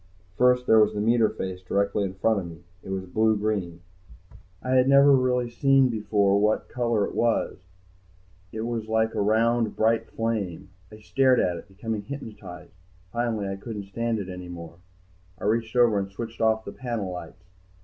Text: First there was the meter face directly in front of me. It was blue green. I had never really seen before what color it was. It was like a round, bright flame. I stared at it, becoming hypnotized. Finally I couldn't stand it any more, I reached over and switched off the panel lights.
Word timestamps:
First 0.35 0.65
there 0.65 0.79
was 0.79 0.95
the 0.95 0.99
meter 0.99 1.29
face 1.29 1.61
directly 1.61 2.03
in 2.03 2.15
front 2.15 2.39
of 2.39 2.47
me. 2.47 2.63
It 2.81 2.89
was 2.89 3.05
blue 3.05 3.37
green. 3.37 3.81
I 4.63 4.71
had 4.71 4.89
never 4.89 5.15
really 5.15 5.47
seen 5.51 5.89
before 5.89 6.39
what 6.39 6.67
color 6.69 7.05
it 7.05 7.13
was. 7.13 7.59
It 8.51 8.61
was 8.61 8.87
like 8.87 9.13
a 9.13 9.21
round, 9.21 9.75
bright 9.75 10.09
flame. 10.09 10.69
I 10.91 11.01
stared 11.01 11.39
at 11.39 11.55
it, 11.57 11.67
becoming 11.67 12.01
hypnotized. 12.01 12.73
Finally 13.11 13.47
I 13.49 13.57
couldn't 13.57 13.85
stand 13.89 14.17
it 14.17 14.27
any 14.27 14.49
more, 14.49 14.77
I 15.39 15.43
reached 15.43 15.75
over 15.75 15.99
and 15.99 16.09
switched 16.09 16.41
off 16.41 16.65
the 16.65 16.71
panel 16.71 17.11
lights. 17.11 17.43